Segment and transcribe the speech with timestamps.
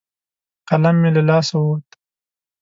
[0.69, 1.87] قلم مې له لاسه ووت.